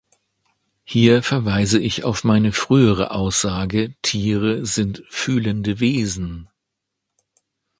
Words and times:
Hier 0.83 1.21
verweise 1.21 1.79
ich 1.79 2.03
auf 2.05 2.23
meine 2.23 2.53
frühere 2.53 3.11
Aussage 3.11 3.93
Tiere 4.01 4.65
sind 4.65 5.03
fühlende 5.11 5.79
Wesen. 5.79 6.49